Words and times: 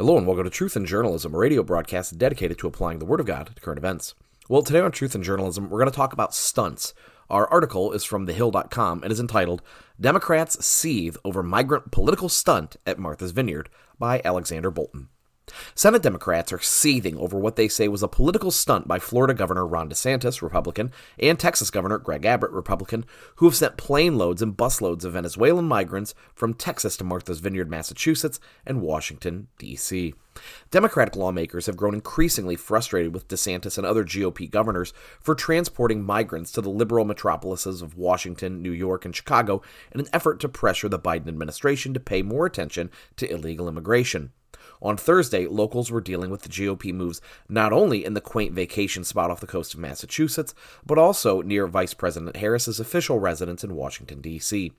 Hello 0.00 0.16
and 0.16 0.26
welcome 0.26 0.44
to 0.44 0.50
Truth 0.50 0.78
in 0.78 0.86
Journalism, 0.86 1.34
a 1.34 1.36
radio 1.36 1.62
broadcast 1.62 2.16
dedicated 2.16 2.56
to 2.56 2.66
applying 2.66 3.00
the 3.00 3.04
Word 3.04 3.20
of 3.20 3.26
God 3.26 3.50
to 3.54 3.60
current 3.60 3.76
events. 3.76 4.14
Well, 4.48 4.62
today 4.62 4.80
on 4.80 4.92
Truth 4.92 5.14
in 5.14 5.22
Journalism, 5.22 5.68
we're 5.68 5.78
going 5.78 5.90
to 5.90 5.94
talk 5.94 6.14
about 6.14 6.34
stunts. 6.34 6.94
Our 7.28 7.46
article 7.48 7.92
is 7.92 8.02
from 8.02 8.26
thehill.com 8.26 9.02
and 9.02 9.12
is 9.12 9.20
entitled 9.20 9.60
Democrats 10.00 10.64
Seethe 10.64 11.18
Over 11.22 11.42
Migrant 11.42 11.90
Political 11.90 12.30
Stunt 12.30 12.76
at 12.86 12.98
Martha's 12.98 13.32
Vineyard 13.32 13.68
by 13.98 14.22
Alexander 14.24 14.70
Bolton. 14.70 15.10
Senate 15.74 16.02
Democrats 16.02 16.52
are 16.52 16.60
seething 16.60 17.16
over 17.16 17.38
what 17.38 17.56
they 17.56 17.68
say 17.68 17.88
was 17.88 18.02
a 18.02 18.08
political 18.08 18.50
stunt 18.50 18.88
by 18.88 18.98
Florida 18.98 19.34
Governor 19.34 19.66
Ron 19.66 19.88
DeSantis, 19.88 20.42
Republican, 20.42 20.92
and 21.18 21.38
Texas 21.38 21.70
Governor 21.70 21.98
Greg 21.98 22.24
Abbott, 22.24 22.50
Republican, 22.50 23.04
who 23.36 23.46
have 23.46 23.56
sent 23.56 23.76
plane 23.76 24.16
loads 24.16 24.42
and 24.42 24.56
busloads 24.56 25.04
of 25.04 25.12
Venezuelan 25.12 25.66
migrants 25.66 26.14
from 26.34 26.54
Texas 26.54 26.96
to 26.96 27.04
Martha's 27.04 27.40
Vineyard, 27.40 27.70
Massachusetts, 27.70 28.40
and 28.66 28.80
Washington, 28.80 29.48
D.C. 29.58 30.14
Democratic 30.70 31.16
lawmakers 31.16 31.66
have 31.66 31.76
grown 31.76 31.94
increasingly 31.94 32.56
frustrated 32.56 33.12
with 33.12 33.28
DeSantis 33.28 33.76
and 33.76 33.86
other 33.86 34.04
GOP 34.04 34.48
governors 34.50 34.92
for 35.20 35.34
transporting 35.34 36.02
migrants 36.02 36.52
to 36.52 36.60
the 36.60 36.70
liberal 36.70 37.04
metropolises 37.04 37.82
of 37.82 37.96
Washington, 37.96 38.62
New 38.62 38.72
York, 38.72 39.04
and 39.04 39.14
Chicago 39.14 39.62
in 39.92 40.00
an 40.00 40.08
effort 40.12 40.40
to 40.40 40.48
pressure 40.48 40.88
the 40.88 40.98
Biden 40.98 41.28
administration 41.28 41.92
to 41.94 42.00
pay 42.00 42.22
more 42.22 42.46
attention 42.46 42.90
to 43.16 43.30
illegal 43.30 43.68
immigration. 43.68 44.32
On 44.82 44.96
Thursday, 44.96 45.46
locals 45.46 45.90
were 45.90 46.00
dealing 46.00 46.30
with 46.30 46.42
the 46.42 46.48
GOP 46.48 46.92
moves 46.92 47.20
not 47.48 47.72
only 47.72 48.04
in 48.04 48.14
the 48.14 48.20
quaint 48.20 48.54
vacation 48.54 49.04
spot 49.04 49.30
off 49.30 49.40
the 49.40 49.46
coast 49.46 49.74
of 49.74 49.80
Massachusetts, 49.80 50.54
but 50.86 50.98
also 50.98 51.42
near 51.42 51.66
Vice 51.66 51.92
President 51.92 52.36
Harris's 52.36 52.80
official 52.80 53.18
residence 53.18 53.62
in 53.62 53.74
Washington, 53.74 54.20
D.C. 54.20 54.72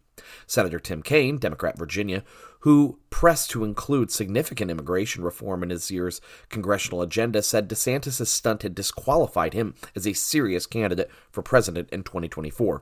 Senator 0.47 0.79
Tim 0.79 1.03
Kaine, 1.03 1.37
Democrat 1.37 1.77
Virginia, 1.77 2.23
who 2.61 2.99
pressed 3.09 3.49
to 3.51 3.63
include 3.63 4.11
significant 4.11 4.71
immigration 4.71 5.23
reform 5.23 5.63
in 5.63 5.69
his 5.69 5.89
year's 5.91 6.21
congressional 6.49 7.01
agenda, 7.01 7.41
said 7.41 7.69
DeSantis' 7.69 8.27
stunt 8.27 8.63
had 8.63 8.75
disqualified 8.75 9.53
him 9.53 9.75
as 9.95 10.07
a 10.07 10.13
serious 10.13 10.65
candidate 10.65 11.09
for 11.31 11.41
president 11.41 11.89
in 11.91 12.03
2024. 12.03 12.81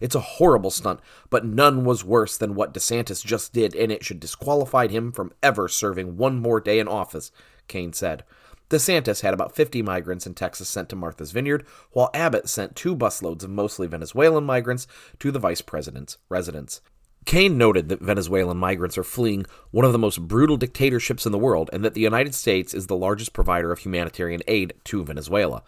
It's 0.00 0.14
a 0.14 0.20
horrible 0.20 0.70
stunt, 0.70 1.00
but 1.30 1.44
none 1.44 1.84
was 1.84 2.04
worse 2.04 2.36
than 2.36 2.54
what 2.54 2.74
DeSantis 2.74 3.24
just 3.24 3.52
did, 3.52 3.74
and 3.74 3.90
it 3.92 4.04
should 4.04 4.20
disqualify 4.20 4.88
him 4.88 5.12
from 5.12 5.32
ever 5.42 5.68
serving 5.68 6.16
one 6.16 6.38
more 6.38 6.60
day 6.60 6.78
in 6.78 6.88
office, 6.88 7.30
Kaine 7.66 7.92
said. 7.92 8.24
DeSantis 8.70 9.22
had 9.22 9.32
about 9.32 9.54
50 9.54 9.80
migrants 9.82 10.26
in 10.26 10.34
Texas 10.34 10.68
sent 10.68 10.90
to 10.90 10.96
Martha's 10.96 11.32
Vineyard, 11.32 11.66
while 11.92 12.10
Abbott 12.12 12.48
sent 12.48 12.76
two 12.76 12.94
busloads 12.94 13.42
of 13.42 13.50
mostly 13.50 13.86
Venezuelan 13.86 14.44
migrants 14.44 14.86
to 15.20 15.30
the 15.30 15.38
vice 15.38 15.62
president's 15.62 16.18
residence. 16.28 16.82
Kaine 17.24 17.58
noted 17.58 17.88
that 17.88 18.00
Venezuelan 18.00 18.56
migrants 18.56 18.96
are 18.96 19.04
fleeing 19.04 19.44
one 19.70 19.84
of 19.84 19.92
the 19.92 19.98
most 19.98 20.28
brutal 20.28 20.56
dictatorships 20.56 21.26
in 21.26 21.32
the 21.32 21.38
world 21.38 21.68
and 21.72 21.84
that 21.84 21.94
the 21.94 22.00
United 22.00 22.34
States 22.34 22.72
is 22.72 22.86
the 22.86 22.96
largest 22.96 23.32
provider 23.32 23.72
of 23.72 23.80
humanitarian 23.80 24.40
aid 24.46 24.74
to 24.84 25.04
Venezuela 25.04 25.62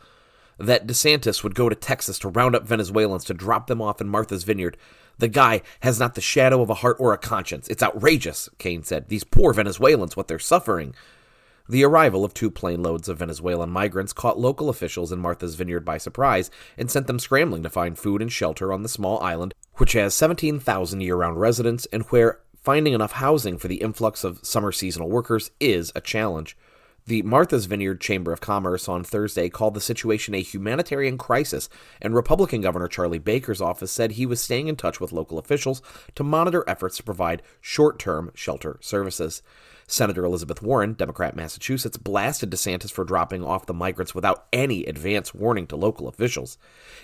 that 0.61 0.86
DeSantis 0.86 1.42
would 1.42 1.55
go 1.55 1.69
to 1.69 1.75
Texas 1.75 2.19
to 2.20 2.28
round 2.28 2.55
up 2.55 2.66
Venezuelans 2.66 3.25
to 3.25 3.34
drop 3.34 3.66
them 3.66 3.80
off 3.80 4.00
in 4.00 4.08
Martha's 4.08 4.44
Vineyard. 4.44 4.77
The 5.19 5.28
guy 5.28 5.62
has 5.80 5.98
not 5.98 6.14
the 6.14 6.20
shadow 6.20 6.62
of 6.62 6.70
a 6.70 6.75
heart 6.75 6.97
or 7.00 7.12
a 7.12 7.19
conscience. 7.19 7.69
It's 7.69 7.83
outrageous, 7.83 8.48
Kaine 8.58 8.83
said. 8.83 9.08
These 9.08 9.25
poor 9.25 9.52
Venezuelans, 9.52 10.17
what 10.17 10.28
they're 10.28 10.39
suffering. 10.39 10.94
The 11.69 11.84
arrival 11.84 12.25
of 12.25 12.34
two 12.34 12.50
plane 12.50 12.83
loads 12.83 13.08
of 13.08 13.19
Venezuelan 13.19 13.70
migrants 13.70 14.12
caught 14.12 14.39
local 14.39 14.69
officials 14.69 15.12
in 15.12 15.20
Martha's 15.20 15.55
Vineyard 15.55 15.84
by 15.84 15.98
surprise 15.98 16.50
and 16.77 16.91
sent 16.91 17.06
them 17.06 17.19
scrambling 17.19 17.62
to 17.62 17.70
find 17.70 17.98
food 17.98 18.20
and 18.20 18.33
shelter 18.33 18.72
on 18.72 18.83
the 18.83 18.89
small 18.89 19.20
island, 19.20 19.55
which 19.74 19.92
has 19.92 20.14
17,000 20.14 21.00
year 21.00 21.17
round 21.17 21.41
residents 21.41 21.86
and 21.92 22.02
where 22.05 22.41
finding 22.62 22.92
enough 22.92 23.12
housing 23.12 23.56
for 23.56 23.69
the 23.69 23.83
influx 23.83 24.24
of 24.24 24.45
summer 24.45 24.72
seasonal 24.72 25.08
workers 25.08 25.50
is 25.61 25.92
a 25.95 26.00
challenge. 26.00 26.56
The 27.11 27.22
Martha's 27.22 27.66
Vineyard 27.66 28.00
Chamber 28.00 28.33
of 28.33 28.41
Commerce 28.41 28.89
on 28.89 29.03
Thursday 29.03 29.48
called 29.48 29.75
the 29.75 29.80
situation 29.80 30.33
a 30.33 30.42
humanitarian 30.42 31.19
crisis, 31.19 31.69
and 32.00 32.14
Republican 32.14 32.61
Governor 32.61 32.86
Charlie 32.86 33.19
Baker's 33.19 33.61
office 33.61 33.90
said 33.90 34.12
he 34.12 34.27
was 34.27 34.40
staying 34.40 34.68
in 34.68 34.77
touch 34.77 35.01
with 35.01 35.11
local 35.11 35.36
officials 35.36 35.83
to 36.14 36.23
monitor 36.23 36.62
efforts 36.68 36.98
to 36.98 37.02
provide 37.02 37.42
short 37.61 37.98
term 37.98 38.30
shelter 38.33 38.79
services. 38.80 39.42
Senator 39.89 40.24
Elizabeth 40.24 40.62
Warren, 40.62 40.92
Democrat 40.92 41.34
Massachusetts, 41.34 41.96
blasted 41.96 42.48
DeSantis 42.48 42.92
for 42.92 43.02
dropping 43.02 43.42
off 43.45 43.67
the 43.67 43.74
migrants 43.74 44.14
without 44.14 44.46
any 44.52 44.84
advance 44.84 45.34
warning 45.34 45.67
to 45.67 45.74
local 45.74 46.07
officials. 46.07 46.58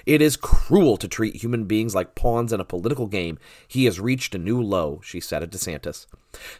It 0.06 0.22
is 0.22 0.36
cruel 0.36 0.96
to 0.98 1.08
treat 1.08 1.42
human 1.42 1.64
beings 1.64 1.96
like 1.96 2.14
pawns 2.14 2.52
in 2.52 2.60
a 2.60 2.64
political 2.64 3.08
game. 3.08 3.40
He 3.66 3.86
has 3.86 3.98
reached 3.98 4.36
a 4.36 4.38
new 4.38 4.62
low, 4.62 5.00
she 5.02 5.18
said 5.18 5.42
of 5.42 5.50
DeSantis. 5.50 6.06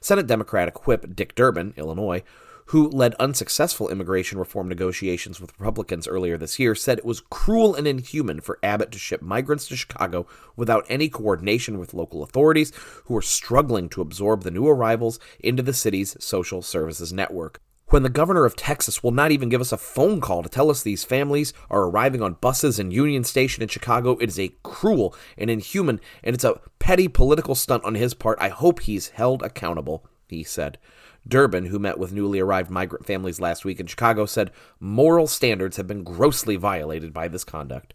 Senate 0.01 0.27
Democratic 0.27 0.89
Whip 0.89 1.15
Dick 1.15 1.37
Durbin, 1.37 1.75
Illinois, 1.77 2.25
who 2.67 2.89
led 2.89 3.15
unsuccessful 3.15 3.89
immigration 3.89 4.39
reform 4.39 4.69
negotiations 4.69 5.41
with 5.41 5.59
Republicans 5.59 6.09
earlier 6.09 6.37
this 6.37 6.59
year, 6.59 6.75
said 6.75 6.99
it 6.99 7.05
was 7.05 7.21
cruel 7.31 7.75
and 7.75 7.87
inhuman 7.87 8.41
for 8.41 8.59
Abbott 8.63 8.91
to 8.93 8.99
ship 8.99 9.23
migrants 9.23 9.69
to 9.69 9.77
Chicago 9.77 10.27
without 10.57 10.85
any 10.89 11.09
coordination 11.09 11.79
with 11.79 11.95
local 11.95 12.23
authorities 12.23 12.73
who 13.05 13.17
are 13.17 13.23
struggling 13.23 13.89
to 13.89 14.01
absorb 14.01 14.43
the 14.43 14.51
new 14.51 14.67
arrivals 14.67 15.19
into 15.41 15.63
the 15.63 15.73
city's 15.73 16.17
social 16.23 16.63
services 16.63 17.13
network. 17.13 17.61
When 17.89 18.03
the 18.03 18.09
governor 18.09 18.45
of 18.45 18.57
Texas 18.57 19.05
will 19.05 19.13
not 19.13 19.31
even 19.31 19.49
give 19.49 19.61
us 19.61 19.71
a 19.71 19.77
phone 19.77 20.21
call 20.21 20.43
to 20.43 20.49
tell 20.49 20.71
us 20.71 20.83
these 20.83 21.05
families 21.05 21.53
are 21.71 21.85
arriving 21.85 22.21
on 22.21 22.35
buses 22.35 22.81
in 22.81 22.91
Union 22.91 23.23
Station 23.23 23.63
in 23.63 23.69
Chicago, 23.69 24.17
it 24.17 24.29
is 24.29 24.41
a 24.41 24.53
cruel 24.65 25.15
and 25.39 25.49
inhuman, 25.49 26.01
and 26.25 26.35
it's 26.35 26.43
a 26.43 26.61
petty 26.81 27.07
political 27.07 27.55
stunt 27.55 27.85
on 27.85 27.95
his 27.95 28.13
part. 28.13 28.39
I 28.41 28.49
hope 28.49 28.81
he's 28.81 29.11
held 29.11 29.41
accountable, 29.45 30.05
he 30.27 30.43
said. 30.43 30.79
Durbin, 31.27 31.67
who 31.67 31.79
met 31.79 31.99
with 31.99 32.13
newly 32.13 32.39
arrived 32.39 32.71
migrant 32.71 33.07
families 33.07 33.41
last 33.41 33.65
week 33.65 33.81
in 33.81 33.87
Chicago, 33.87 34.27
said 34.27 34.53
moral 34.79 35.27
standards 35.27 35.77
have 35.77 35.87
been 35.87 36.05
grossly 36.05 36.57
violated 36.57 37.13
by 37.13 37.29
this 37.29 37.45
conduct. 37.45 37.95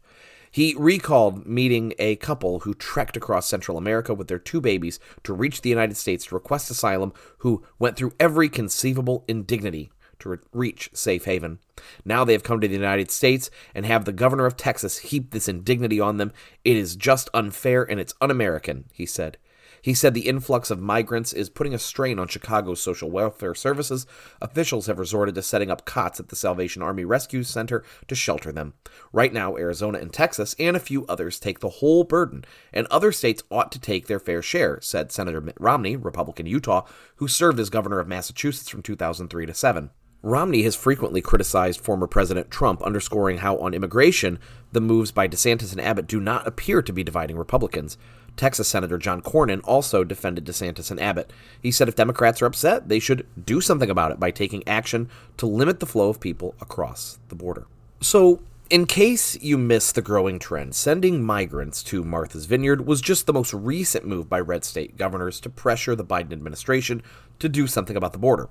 He 0.52 0.75
recalled 0.78 1.46
meeting 1.46 1.94
a 1.97 2.18
couple 2.18 2.59
who 2.59 2.74
trekked 2.74 3.16
across 3.16 3.47
Central 3.47 3.78
America 3.78 4.14
with 4.14 4.28
their 4.28 4.38
two 4.38 4.59
babies 4.59 5.00
to 5.24 5.34
reach 5.34 5.62
the 5.62 5.69
United 5.69 5.96
States 5.96 6.25
to 6.25 6.36
request 6.36 6.69
asylum, 6.69 7.14
who 7.38 7.64
went 7.80 7.96
through 7.96 8.14
every 8.19 8.50
conceivable 8.50 9.24
indignity 9.30 9.92
to 10.19 10.30
re- 10.30 10.38
reach 10.52 10.90
safe 10.94 11.24
haven. 11.24 11.59
Now 12.03 12.25
they 12.25 12.34
have 12.34 12.44
come 12.44 12.59
to 12.59 12.68
the 12.68 12.74
United 12.74 13.12
States 13.12 13.50
and 13.74 13.86
have 13.86 14.03
the 14.03 14.12
governor 14.12 14.46
of 14.46 14.58
Texas 14.58 15.00
heap 15.00 15.31
this 15.31 15.48
indignity 15.48 16.02
on 16.02 16.18
them. 16.18 16.34
It 16.66 16.75
is 16.75 16.98
just 16.98 17.30
unfair 17.34 17.90
and 17.90 18.00
it's 18.00 18.13
un 18.19 18.30
American, 18.30 18.86
he 18.92 19.06
said. 19.06 19.38
He 19.81 19.94
said 19.94 20.14
the 20.14 20.28
influx 20.28 20.69
of 20.69 20.80
migrants 20.80 21.34
is 21.34 21.50
putting 21.50 21.74
a 21.74 21.80
strain 21.80 22.19
on 22.19 22.28
Chicago's 22.28 22.81
social 22.81 23.09
welfare 23.09 23.56
services. 23.56 24.06
Officials 24.42 24.88
have 24.88 25.00
resorted 25.00 25.36
to 25.36 25.42
setting 25.42 25.72
up 25.72 25.86
cots 25.86 26.19
at 26.19 26.30
the 26.30 26.36
Salvation 26.36 26.81
Army 26.81 27.03
Rescue 27.03 27.44
Center 27.44 27.84
to 28.08 28.16
shelter 28.16 28.52
them. 28.52 28.74
Right 29.12 29.34
now, 29.34 29.58
Arizona 29.58 30.00
and 30.00 30.14
Texas 30.14 30.56
and 30.59 30.75
a 30.75 30.80
few 30.80 31.06
others 31.08 31.40
take 31.40 31.59
the 31.59 31.69
whole 31.69 32.03
burden, 32.03 32.46
and 32.72 32.88
other 32.88 33.12
states 33.12 33.44
ought 33.50 33.72
to 33.72 33.80
take 33.80 34.08
their 34.08 34.19
fair 34.19 34.42
share, 34.42 34.80
said 34.81 35.12
Senator 35.12 35.42
Mitt 35.42 35.58
Romney, 35.59 35.96
Republican 35.96 36.46
Utah, 36.46 36.86
who 37.16 37.28
served 37.28 37.59
as 37.59 37.69
governor 37.69 38.00
of 38.00 38.08
Massachusetts 38.08 38.69
from 38.69 38.81
2003 38.81 39.46
to 39.46 39.53
7. 39.53 39.90
Romney 40.24 40.62
has 40.62 40.75
frequently 40.75 41.19
criticized 41.19 41.81
former 41.81 42.06
President 42.06 42.52
Trump, 42.52 42.84
underscoring 42.84 43.40
how 43.40 43.58
on 43.58 43.74
immigration, 43.74 44.38
the 44.72 44.80
moves 44.80 45.12
by 45.12 45.28
DeSantis 45.28 45.72
and 45.72 45.81
Abbott 45.81 46.06
do 46.06 46.19
not 46.19 46.46
appear 46.46 46.84
to 46.84 46.94
be 46.94 47.03
dividing 47.03 47.38
Republicans. 47.38 47.98
Texas 48.41 48.68
Senator 48.68 48.97
John 48.97 49.22
Cornyn 49.22 49.62
also 49.66 50.03
defended 50.03 50.46
DeSantis 50.46 50.90
and 50.90 51.00
Abbott. 51.00 51.31
He 51.62 51.69
said 51.69 51.88
if 51.88 51.96
Democrats 51.96 52.41
are 52.41 52.47
upset, 52.47 52.90
they 52.90 52.97
should 52.97 53.28
do 53.46 53.62
something 53.62 53.88
about 53.88 54.12
it 54.12 54.19
by 54.19 54.31
taking 54.31 54.68
action 54.68 55.12
to 55.38 55.46
limit 55.46 55.79
the 55.79 55.85
flow 55.85 56.09
of 56.09 56.19
people 56.19 56.56
across 56.59 57.19
the 57.30 57.35
border. 57.35 57.68
So, 58.00 58.41
in 58.72 58.86
case 58.86 59.38
you 59.42 59.58
missed 59.58 59.96
the 59.96 60.02
growing 60.02 60.40
trend, 60.40 60.74
sending 60.74 61.22
migrants 61.22 61.84
to 61.84 62.06
Martha's 62.06 62.46
Vineyard 62.46 62.88
was 62.88 63.02
just 63.02 63.26
the 63.26 63.34
most 63.34 63.54
recent 63.54 64.08
move 64.08 64.30
by 64.30 64.40
red 64.40 64.64
state 64.64 64.96
governors 64.96 65.42
to 65.42 65.50
pressure 65.50 65.94
the 65.94 66.06
Biden 66.06 66.32
administration 66.32 67.04
to 67.40 67.50
do 67.50 67.68
something 67.68 67.98
about 67.98 68.14
the 68.14 68.18
border. 68.18 68.48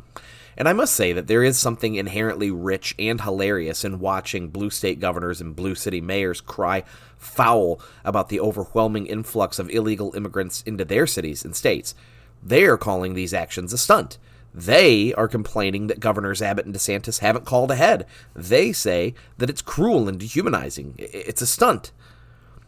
And 0.59 0.69
I 0.69 0.75
must 0.75 0.95
say 0.95 1.15
that 1.15 1.27
there 1.27 1.43
is 1.43 1.59
something 1.59 1.95
inherently 1.95 2.51
rich 2.51 2.95
and 2.99 3.19
hilarious 3.19 3.83
in 3.83 3.99
watching 3.99 4.51
blue 4.51 4.69
state 4.69 5.01
governors 5.01 5.41
and 5.41 5.57
blue 5.57 5.75
city 5.75 6.03
mayors 6.03 6.43
cry 6.43 6.85
foul 7.17 7.81
about 8.05 8.29
the 8.29 8.41
overwhelming 8.41 9.07
influx 9.07 9.59
of 9.59 9.71
illegal 9.71 10.15
immigrants 10.15 10.63
into 10.67 10.85
their 10.85 11.07
cities 11.07 11.47
and 11.47 11.57
states. 11.57 11.95
They 12.43 12.65
are 12.65 12.77
calling 12.77 13.15
these 13.15 13.33
actions 13.33 13.73
a 13.73 13.79
stunt. 13.79 14.19
They 14.53 15.15
are 15.15 15.29
complaining 15.29 15.87
that 15.87 16.01
Governors 16.01 16.43
Abbott 16.43 16.67
and 16.67 16.75
DeSantis 16.75 17.21
haven't 17.21 17.45
called 17.45 17.71
ahead. 17.71 18.07
They 18.35 18.73
say 18.73 19.15
that 19.39 19.51
it's 19.51 19.63
cruel 19.63 20.09
and 20.09 20.19
dehumanizing. 20.19 20.95
It's 20.99 21.43
a 21.43 21.47
stunt. 21.47 21.93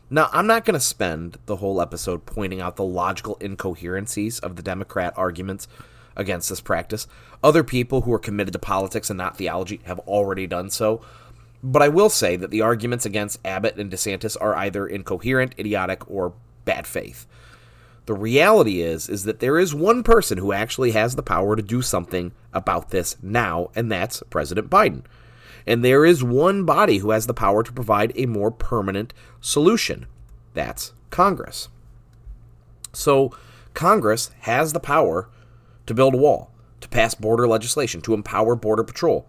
Now, 0.09 0.29
I'm 0.33 0.47
not 0.47 0.65
going 0.65 0.75
to 0.75 0.81
spend 0.81 1.39
the 1.47 1.57
whole 1.57 1.81
episode 1.81 2.27
pointing 2.27 2.61
out 2.61 2.77
the 2.77 2.85
logical 2.85 3.37
incoherencies 3.41 4.39
of 4.41 4.57
the 4.57 4.63
Democrat 4.63 5.15
arguments 5.17 5.67
against 6.15 6.51
this 6.51 6.61
practice. 6.61 7.07
Other 7.43 7.65
people 7.65 8.03
who 8.03 8.13
are 8.13 8.19
committed 8.19 8.53
to 8.53 8.59
politics 8.59 9.11
and 9.11 9.17
not 9.17 9.37
theology 9.39 9.81
have 9.85 9.99
already 10.01 10.47
done 10.47 10.71
so. 10.71 11.03
But 11.63 11.83
I 11.83 11.89
will 11.89 12.11
say 12.11 12.37
that 12.37 12.51
the 12.51 12.61
arguments 12.61 13.07
against 13.07 13.41
Abbott 13.45 13.77
and 13.77 13.91
DeSantis 13.91 14.37
are 14.41 14.55
either 14.55 14.87
incoherent, 14.87 15.55
idiotic, 15.59 16.09
or 16.11 16.35
bad 16.65 16.87
faith. 16.87 17.27
The 18.07 18.15
reality 18.15 18.81
is 18.81 19.09
is 19.09 19.25
that 19.25 19.41
there 19.41 19.59
is 19.59 19.75
one 19.75 20.03
person 20.03 20.39
who 20.39 20.53
actually 20.53 20.91
has 20.93 21.15
the 21.15 21.23
power 21.23 21.55
to 21.55 21.63
do 21.63 21.83
something 21.83 22.33
about 22.53 22.91
this 22.91 23.17
now, 23.23 23.71
and 23.75 23.91
that's 23.91 24.23
President 24.29 24.69
Biden. 24.69 25.05
And 25.67 25.85
there 25.85 26.05
is 26.05 26.25
one 26.25 26.65
body 26.65 26.99
who 26.99 27.11
has 27.11 27.27
the 27.27 27.35
power 27.35 27.63
to 27.63 27.73
provide 27.73 28.13
a 28.17 28.27
more 28.27 28.51
permanent 28.51 29.15
solution. 29.41 30.07
That's 30.55 30.93
Congress. 31.11 31.69
So, 32.93 33.33
Congress 33.75 34.31
has 34.41 34.73
the 34.73 34.81
power 34.81 35.29
to 35.87 35.95
build 35.95 36.15
a 36.15 36.19
wall, 36.19 36.51
to 36.81 36.89
pass 36.89 37.15
border 37.15 37.47
legislation, 37.47 38.01
to 38.03 38.15
empower 38.15 38.57
Border 38.57 38.85
Patrol. 38.85 39.27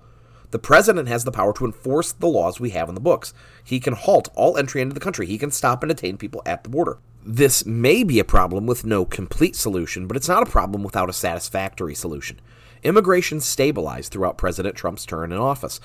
The 0.50 0.60
president 0.60 1.08
has 1.08 1.24
the 1.24 1.32
power 1.32 1.54
to 1.54 1.66
enforce 1.66 2.12
the 2.12 2.28
laws 2.28 2.60
we 2.60 2.72
have 2.72 2.90
in 2.90 2.96
the 2.96 3.02
books. 3.02 3.34
He 3.64 3.80
can 3.80 3.94
halt 3.94 4.30
all 4.36 4.58
entry 4.58 4.82
into 4.82 4.94
the 4.94 5.00
country. 5.00 5.26
He 5.28 5.38
can 5.38 5.52
stop 5.52 5.82
and 5.82 5.90
detain 5.90 6.18
people 6.18 6.42
at 6.46 6.64
the 6.64 6.70
border. 6.70 6.98
This 7.26 7.66
may 7.66 8.04
be 8.04 8.20
a 8.20 8.26
problem 8.26 8.66
with 8.66 8.86
no 8.86 9.06
complete 9.06 9.56
solution, 9.56 10.08
but 10.08 10.18
it's 10.18 10.28
not 10.28 10.44
a 10.44 10.52
problem 10.52 10.84
without 10.84 11.10
a 11.10 11.14
satisfactory 11.14 11.96
solution. 11.96 12.42
Immigration 12.84 13.40
stabilized 13.40 14.12
throughout 14.12 14.38
President 14.38 14.76
Trump's 14.76 15.06
term 15.06 15.32
in 15.32 15.38
office. 15.38 15.80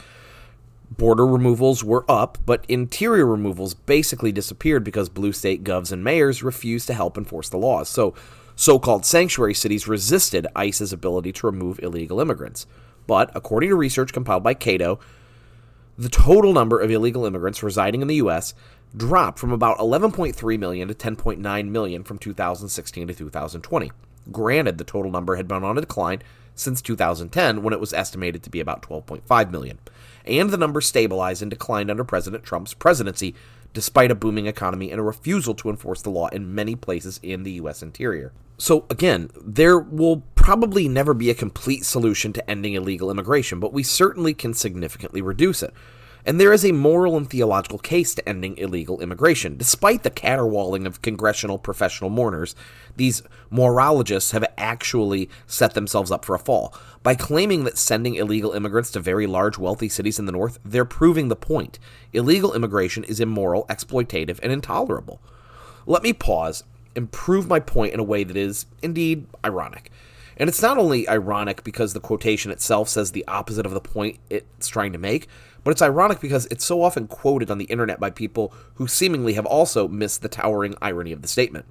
Border 0.91 1.27
removals 1.27 1.85
were 1.85 2.05
up, 2.09 2.39
but 2.45 2.65
interior 2.69 3.27
removals 3.27 3.75
basically 3.75 4.33
disappeared 4.33 4.83
because 4.83 5.09
blue 5.09 5.33
state 5.33 5.63
govs 5.63 5.93
and 5.93 6.03
mayors 6.03 6.43
refused 6.43 6.89
to 6.89 6.95
help 6.95 7.17
enforce 7.17 7.49
the 7.49 7.59
laws. 7.59 7.89
So, 7.89 8.15
so 8.57 8.81
called 8.81 9.07
sanctuary 9.07 9.55
cities 9.55 9.87
resisted 9.87 10.49
ICE's 10.57 10.93
ability 10.93 11.33
to 11.35 11.47
remove 11.47 11.79
illegal 11.81 12.21
immigrants. 12.21 12.67
But, 13.07 13.31
according 13.35 13.71
to 13.71 13.77
research 13.77 14.13
compiled 14.13 14.43
by 14.43 14.55
Cato, 14.55 14.99
the 15.97 16.09
total 16.09 16.53
number 16.53 16.81
of 16.81 16.91
illegal 16.91 17.27
immigrants 17.27 17.63
residing 17.63 18.03
in 18.03 18.09
the 18.09 18.17
U.S. 18.17 18.55
dropped 18.97 19.39
from 19.39 19.53
about 19.53 19.79
11.3 19.79 20.59
million 20.59 20.89
to 20.89 20.95
10.9 20.95 21.69
million 21.69 22.05
from 22.05 22.19
2016 22.19 23.09
to 23.09 23.15
2020. 23.15 23.93
Granted, 24.31 24.79
the 24.79 24.85
total 24.85 25.11
number 25.11 25.37
had 25.37 25.49
been 25.49 25.65
on 25.65 25.79
a 25.79 25.83
decline 25.83 26.23
since 26.55 26.83
2010 26.83 27.63
when 27.63 27.73
it 27.73 27.81
was 27.81 27.93
estimated 27.93 28.43
to 28.43 28.51
be 28.51 28.61
about 28.61 28.83
12.5 28.83 29.51
million 29.51 29.79
and 30.29 30.51
the 30.51 30.57
number 30.57 30.81
stabilized 30.81 31.43
and 31.43 31.51
declined 31.51 31.91
under 31.91 32.05
President 32.05 32.45
Trump's 32.45 32.75
presidency, 32.75 33.35
despite 33.73 34.11
a 34.11 34.15
booming 34.15 34.47
economy 34.47 34.91
and 34.91 35.01
a 35.01 35.05
refusal 35.05 35.55
to 35.55 35.71
enforce 35.71 36.03
the 36.03 36.11
law 36.11 36.29
in 36.29 36.55
many 36.55 36.77
places 36.77 37.19
in 37.23 37.43
the 37.43 37.53
U.S. 37.53 37.83
interior. 37.83 38.33
So, 38.59 38.87
again, 38.91 39.31
there 39.41 39.79
will 39.79 40.23
probably 40.35 40.89
never 40.89 41.15
be 41.15 41.31
a 41.31 41.35
complete 41.35 41.85
solution 41.85 42.33
to 42.35 42.51
ending 42.51 42.75
illegal 42.75 43.11
immigration, 43.11 43.61
but 43.61 43.73
we 43.73 43.83
certainly 43.83 44.35
can 44.35 44.53
significantly 44.53 45.23
reduce 45.23 45.63
it. 45.63 45.73
And 46.25 46.41
there 46.41 46.53
is 46.53 46.65
a 46.65 46.73
moral 46.73 47.17
and 47.17 47.29
theological 47.29 47.79
case 47.79 48.15
to 48.15 48.29
ending 48.29 48.59
illegal 48.59 49.01
immigration. 49.01 49.57
Despite 49.57 50.03
the 50.03 50.11
caterwauling 50.11 50.87
of 50.87 51.03
congressional 51.03 51.59
professional 51.59 52.11
mourners, 52.11 52.55
these 52.97 53.23
morologists 53.51 54.33
have 54.33 54.45
actually 54.57 55.31
set 55.47 55.75
themselves 55.75 56.11
up 56.11 56.25
for 56.25 56.35
a 56.35 56.39
fall. 56.39 56.75
By 57.03 57.15
claiming 57.15 57.65
that 57.65 57.79
sending 57.79 58.17
illegal 58.17 58.53
immigrants 58.53 58.91
to 58.93 59.01
very 59.01 59.27
large, 59.27 59.57
wealthy 59.59 59.89
cities 59.89 60.19
in 60.19 60.27
the 60.27 60.33
North, 60.33 60.59
they're 60.65 60.85
proving 60.85 61.29
the 61.29 61.37
point. 61.37 61.79
Illegal 62.13 62.55
immigration 62.55 63.05
is 63.05 63.21
immoral, 63.21 63.65
exploitative, 63.67 64.39
and 64.43 64.53
intolerable. 64.53 65.21
Let 65.87 66.03
me 66.03 66.13
pause 66.13 66.65
and 66.95 67.11
prove 67.11 67.47
my 67.47 67.61
point 67.61 67.95
in 67.95 68.01
a 68.01 68.05
way 68.05 68.25
that 68.25 68.37
is, 68.37 68.67
indeed, 68.83 69.27
ironic. 69.45 69.91
And 70.39 70.49
it's 70.49 70.63
not 70.63 70.79
only 70.79 71.09
ironic 71.09 71.65
because 71.65 71.93
the 71.93 72.01
quotation 72.01 72.51
itself 72.51 72.89
says 72.89 73.11
the 73.11 73.27
opposite 73.27 73.67
of 73.67 73.75
the 73.75 73.81
point 73.81 74.19
it's 74.31 74.69
trying 74.69 74.93
to 74.93 74.99
make, 74.99 75.27
but 75.65 75.73
it's 75.73 75.83
ironic 75.83 76.21
because 76.21 76.47
it's 76.47 76.65
so 76.65 76.83
often 76.83 77.09
quoted 77.09 77.51
on 77.51 77.59
the 77.59 77.65
internet 77.65 77.99
by 77.99 78.11
people 78.11 78.55
who 78.75 78.87
seemingly 78.87 79.35
have 79.35 79.47
also 79.47 79.89
missed 79.89 80.23
the 80.23 80.29
towering 80.29 80.77
irony 80.81 81.13
of 81.13 81.23
the 81.23 81.29
statement. 81.29 81.67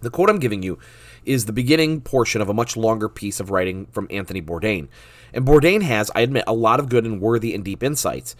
The 0.00 0.10
quote 0.10 0.30
I'm 0.30 0.38
giving 0.38 0.62
you 0.62 0.78
is 1.24 1.44
the 1.44 1.52
beginning 1.52 2.00
portion 2.00 2.40
of 2.40 2.48
a 2.48 2.54
much 2.54 2.76
longer 2.76 3.08
piece 3.08 3.40
of 3.40 3.50
writing 3.50 3.86
from 3.92 4.08
Anthony 4.10 4.40
Bourdain. 4.40 4.88
And 5.34 5.44
Bourdain 5.44 5.82
has, 5.82 6.10
I 6.14 6.22
admit, 6.22 6.44
a 6.46 6.54
lot 6.54 6.80
of 6.80 6.88
good 6.88 7.04
and 7.04 7.20
worthy 7.20 7.54
and 7.54 7.62
deep 7.62 7.82
insights. 7.82 8.34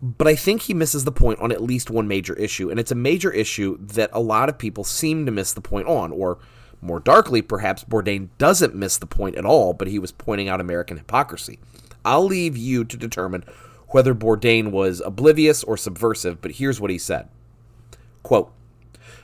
But 0.00 0.28
I 0.28 0.36
think 0.36 0.62
he 0.62 0.74
misses 0.74 1.04
the 1.04 1.10
point 1.12 1.40
on 1.40 1.50
at 1.50 1.62
least 1.62 1.90
one 1.90 2.06
major 2.06 2.34
issue, 2.34 2.70
and 2.70 2.78
it's 2.78 2.92
a 2.92 2.94
major 2.94 3.32
issue 3.32 3.78
that 3.80 4.10
a 4.12 4.20
lot 4.20 4.48
of 4.48 4.58
people 4.58 4.84
seem 4.84 5.26
to 5.26 5.32
miss 5.32 5.52
the 5.52 5.60
point 5.60 5.88
on, 5.88 6.12
or 6.12 6.38
more 6.80 7.00
darkly, 7.00 7.42
perhaps 7.42 7.84
Bourdain 7.84 8.28
doesn't 8.38 8.74
miss 8.74 8.98
the 8.98 9.06
point 9.06 9.36
at 9.36 9.44
all, 9.44 9.72
but 9.72 9.88
he 9.88 9.98
was 9.98 10.12
pointing 10.12 10.48
out 10.48 10.60
American 10.60 10.96
hypocrisy. 10.96 11.58
I'll 12.04 12.24
leave 12.24 12.56
you 12.56 12.84
to 12.84 12.96
determine 12.96 13.44
whether 13.88 14.14
Bourdain 14.14 14.70
was 14.70 15.00
oblivious 15.00 15.64
or 15.64 15.76
subversive, 15.76 16.40
but 16.40 16.52
here's 16.52 16.80
what 16.80 16.90
he 16.90 16.98
said. 16.98 17.28
Quote, 18.22 18.52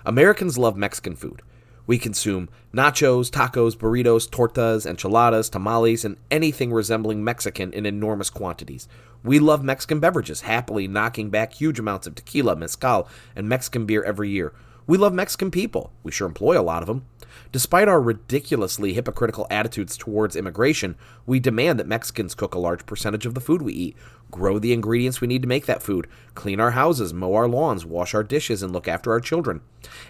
Americans 0.04 0.58
love 0.58 0.76
Mexican 0.76 1.16
food. 1.16 1.42
We 1.86 1.98
consume 1.98 2.48
nachos, 2.72 3.30
tacos, 3.30 3.76
burritos, 3.76 4.28
tortas, 4.28 4.86
enchiladas, 4.86 5.50
tamales, 5.50 6.04
and 6.04 6.16
anything 6.30 6.72
resembling 6.72 7.22
Mexican 7.22 7.72
in 7.74 7.84
enormous 7.84 8.30
quantities. 8.30 8.88
We 9.22 9.38
love 9.38 9.62
Mexican 9.62 10.00
beverages, 10.00 10.42
happily 10.42 10.88
knocking 10.88 11.28
back 11.28 11.52
huge 11.52 11.78
amounts 11.78 12.06
of 12.06 12.14
tequila, 12.14 12.56
mezcal, 12.56 13.08
and 13.36 13.48
Mexican 13.48 13.84
beer 13.84 14.02
every 14.02 14.30
year. 14.30 14.54
We 14.86 14.98
love 14.98 15.14
Mexican 15.14 15.50
people. 15.50 15.92
We 16.02 16.12
sure 16.12 16.26
employ 16.26 16.60
a 16.60 16.62
lot 16.62 16.82
of 16.82 16.86
them. 16.86 17.06
Despite 17.52 17.88
our 17.88 18.02
ridiculously 18.02 18.92
hypocritical 18.92 19.46
attitudes 19.50 19.96
towards 19.96 20.36
immigration, 20.36 20.94
we 21.24 21.40
demand 21.40 21.78
that 21.78 21.86
Mexicans 21.86 22.34
cook 22.34 22.54
a 22.54 22.58
large 22.58 22.84
percentage 22.84 23.24
of 23.24 23.34
the 23.34 23.40
food 23.40 23.62
we 23.62 23.72
eat, 23.72 23.96
grow 24.30 24.58
the 24.58 24.72
ingredients 24.72 25.20
we 25.20 25.26
need 25.26 25.40
to 25.42 25.48
make 25.48 25.64
that 25.66 25.82
food, 25.82 26.06
clean 26.34 26.60
our 26.60 26.72
houses, 26.72 27.14
mow 27.14 27.34
our 27.34 27.48
lawns, 27.48 27.86
wash 27.86 28.14
our 28.14 28.22
dishes, 28.22 28.62
and 28.62 28.72
look 28.72 28.86
after 28.86 29.10
our 29.10 29.20
children. 29.20 29.62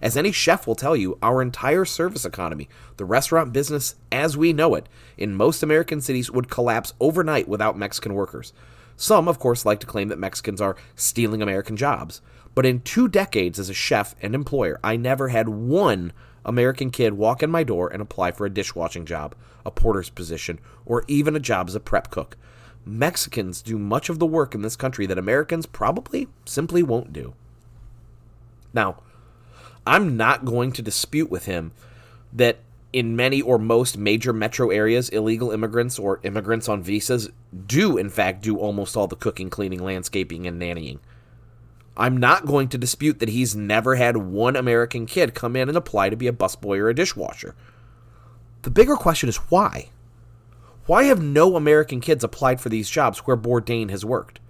As 0.02 0.16
any 0.16 0.32
chef 0.32 0.66
will 0.66 0.74
tell 0.74 0.96
you, 0.96 1.18
our 1.22 1.40
entire 1.40 1.84
service 1.84 2.24
economy, 2.24 2.68
the 2.96 3.04
restaurant 3.04 3.52
business 3.52 3.94
as 4.10 4.36
we 4.36 4.52
know 4.52 4.74
it, 4.74 4.88
in 5.16 5.34
most 5.34 5.62
American 5.62 6.00
cities 6.00 6.30
would 6.30 6.50
collapse 6.50 6.94
overnight 6.98 7.46
without 7.46 7.78
Mexican 7.78 8.14
workers. 8.14 8.52
Some, 8.96 9.28
of 9.28 9.38
course, 9.38 9.64
like 9.64 9.80
to 9.80 9.86
claim 9.86 10.08
that 10.08 10.18
Mexicans 10.18 10.60
are 10.60 10.76
stealing 10.94 11.42
American 11.42 11.76
jobs. 11.76 12.20
But 12.54 12.66
in 12.66 12.80
two 12.80 13.08
decades 13.08 13.58
as 13.58 13.68
a 13.68 13.74
chef 13.74 14.14
and 14.22 14.34
employer, 14.34 14.78
I 14.84 14.96
never 14.96 15.28
had 15.28 15.48
one 15.48 16.12
American 16.44 16.90
kid 16.90 17.14
walk 17.14 17.42
in 17.42 17.50
my 17.50 17.64
door 17.64 17.88
and 17.88 18.00
apply 18.00 18.32
for 18.32 18.46
a 18.46 18.50
dishwashing 18.50 19.06
job, 19.06 19.34
a 19.64 19.70
porter's 19.70 20.10
position, 20.10 20.60
or 20.84 21.04
even 21.08 21.34
a 21.34 21.40
job 21.40 21.68
as 21.68 21.74
a 21.74 21.80
prep 21.80 22.10
cook. 22.10 22.36
Mexicans 22.84 23.62
do 23.62 23.78
much 23.78 24.08
of 24.08 24.18
the 24.18 24.26
work 24.26 24.54
in 24.54 24.62
this 24.62 24.76
country 24.76 25.06
that 25.06 25.18
Americans 25.18 25.66
probably 25.66 26.28
simply 26.44 26.82
won't 26.82 27.12
do. 27.12 27.34
Now, 28.72 28.96
I'm 29.86 30.16
not 30.16 30.44
going 30.44 30.72
to 30.72 30.82
dispute 30.82 31.30
with 31.30 31.46
him 31.46 31.72
that 32.32 32.58
in 32.92 33.16
many 33.16 33.40
or 33.40 33.58
most 33.58 33.98
major 33.98 34.32
metro 34.32 34.70
areas, 34.70 35.08
illegal 35.08 35.50
immigrants 35.50 35.98
or 35.98 36.20
immigrants 36.22 36.68
on 36.68 36.82
visas 36.82 37.30
do, 37.66 37.96
in 37.96 38.08
fact, 38.08 38.42
do 38.42 38.56
almost 38.56 38.96
all 38.96 39.06
the 39.06 39.16
cooking, 39.16 39.50
cleaning, 39.50 39.82
landscaping, 39.82 40.46
and 40.46 40.60
nannying. 40.60 40.98
I'm 41.96 42.16
not 42.16 42.46
going 42.46 42.68
to 42.68 42.78
dispute 42.78 43.20
that 43.20 43.28
he's 43.28 43.54
never 43.54 43.94
had 43.94 44.16
one 44.16 44.56
American 44.56 45.06
kid 45.06 45.34
come 45.34 45.54
in 45.54 45.68
and 45.68 45.78
apply 45.78 46.10
to 46.10 46.16
be 46.16 46.26
a 46.26 46.32
busboy 46.32 46.78
or 46.78 46.88
a 46.88 46.94
dishwasher. 46.94 47.54
The 48.62 48.70
bigger 48.70 48.96
question 48.96 49.28
is 49.28 49.36
why? 49.36 49.90
Why 50.86 51.04
have 51.04 51.22
no 51.22 51.56
American 51.56 52.00
kids 52.00 52.24
applied 52.24 52.60
for 52.60 52.68
these 52.68 52.90
jobs 52.90 53.20
where 53.20 53.36
Bourdain 53.36 53.90
has 53.90 54.04
worked? 54.04 54.40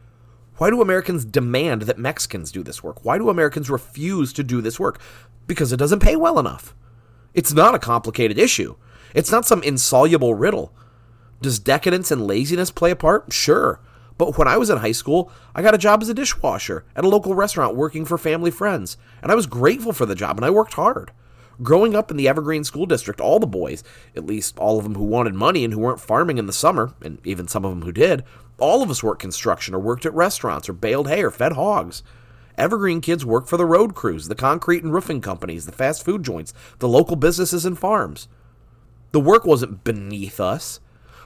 Why 0.57 0.71
do 0.71 0.81
Americans 0.81 1.25
demand 1.25 1.83
that 1.83 1.99
Mexicans 1.99 2.53
do 2.53 2.63
this 2.63 2.83
work? 2.83 3.05
Why 3.05 3.19
do 3.19 3.29
Americans 3.29 3.69
refuse 3.69 4.33
to 4.35 4.45
do 4.45 4.61
this 4.61 4.81
work? 4.81 5.01
Because 5.47 5.73
it 5.73 5.77
doesn't 5.77 6.01
pay 6.03 6.17
well 6.17 6.39
enough. 6.39 6.75
It's 7.35 7.53
not 7.53 7.75
a 7.75 7.81
complicated 7.81 8.39
issue. 8.39 8.77
It's 9.15 9.33
not 9.33 9.47
some 9.47 9.63
insoluble 9.63 10.35
riddle. 10.35 10.73
Does 11.43 11.59
decadence 11.59 12.11
and 12.11 12.27
laziness 12.27 12.71
play 12.71 12.93
a 12.93 12.97
part? 12.97 13.33
Sure. 13.33 13.81
But 14.17 14.39
when 14.39 14.47
I 14.47 14.57
was 14.57 14.71
in 14.71 14.79
high 14.79 14.93
school, 14.93 15.31
I 15.55 15.63
got 15.63 15.75
a 15.75 15.79
job 15.79 16.03
as 16.03 16.09
a 16.09 16.15
dishwasher 16.15 16.85
at 16.95 17.05
a 17.05 17.09
local 17.09 17.35
restaurant 17.35 17.77
working 17.77 18.05
for 18.05 18.17
family 18.17 18.51
friends, 18.51 18.97
and 19.23 19.33
I 19.33 19.35
was 19.35 19.47
grateful 19.47 19.93
for 19.93 20.07
the 20.07 20.15
job 20.15 20.37
and 20.37 20.45
I 20.45 20.51
worked 20.51 20.75
hard. 20.75 21.11
Growing 21.63 21.95
up 21.95 22.11
in 22.11 22.17
the 22.17 22.29
Evergreen 22.29 22.65
School 22.65 22.87
District, 22.87 23.21
all 23.21 23.39
the 23.39 23.47
boys, 23.47 23.85
at 24.17 24.27
least 24.27 24.59
all 24.59 24.79
of 24.79 24.85
them 24.85 24.97
who 24.97 25.05
wanted 25.05 25.35
money 25.35 25.65
and 25.65 25.73
who 25.73 25.81
weren't 25.81 26.01
farming 26.01 26.39
in 26.39 26.47
the 26.47 26.53
summer, 26.53 26.95
and 27.01 27.25
even 27.25 27.47
some 27.47 27.65
of 27.65 27.71
them 27.71 27.83
who 27.83 27.93
did, 27.93 28.25
all 28.59 28.83
of 28.83 28.91
us 28.91 29.03
worked 29.03 29.21
construction 29.21 29.75
or 29.75 29.79
worked 29.79 30.07
at 30.07 30.15
restaurants 30.15 30.69
or 30.69 30.73
baled 30.73 31.09
hay 31.09 31.23
or 31.23 31.31
fed 31.31 31.53
hogs. 31.53 32.03
Evergreen 32.57 33.01
kids 33.01 33.25
worked 33.25 33.49
for 33.49 33.57
the 33.57 33.67
road 33.67 33.95
crews, 33.95 34.29
the 34.29 34.35
concrete 34.35 34.85
and 34.85 34.93
roofing 34.93 35.21
companies, 35.21 35.67
the 35.67 35.73
fast 35.73 36.05
food 36.05 36.23
joints, 36.23 36.55
the 36.79 36.89
local 36.89 37.17
businesses 37.17 37.65
and 37.65 37.79
farms. 37.79 38.29
The 39.13 39.21
work 39.21 39.45
wasn't 39.45 39.85
beneath 39.85 40.41
us. 40.41 40.81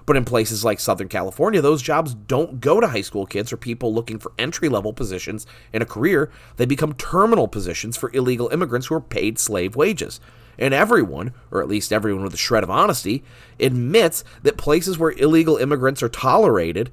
But 0.09 0.17
in 0.17 0.25
places 0.25 0.65
like 0.65 0.81
Southern 0.81 1.09
California, 1.09 1.61
those 1.61 1.83
jobs 1.83 2.15
don't 2.15 2.63
go 2.63 2.81
to 2.81 2.87
high 2.87 3.03
school 3.03 3.27
kids 3.27 3.53
or 3.53 3.59
people 3.59 3.93
looking 3.93 4.19
for 4.19 4.33
entry 4.39 4.71
level 4.71 4.95
positions 4.95 5.47
in 5.71 5.83
a 5.83 5.85
career. 5.85 6.31
They 6.57 6.65
become 6.65 6.95
terminal 6.95 7.47
positions 7.47 7.95
for 7.95 8.11
illegal 8.15 8.49
immigrants 8.49 8.87
who 8.87 8.95
are 8.95 9.03
paid 9.03 9.39
slave 9.39 9.77
wages. 9.77 10.19
And 10.59 10.73
everyone, 10.73 11.35
or 11.51 11.61
at 11.61 11.69
least 11.69 11.93
everyone 11.93 12.23
with 12.23 12.33
a 12.33 12.39
shred 12.39 12.63
of 12.63 12.71
honesty, 12.71 13.23
admits 13.61 14.25
that 14.45 14.57
places 14.57 14.97
where 14.97 15.11
illegal 15.11 15.59
immigrants 15.59 16.03
are 16.03 16.09
tolerated 16.09 16.91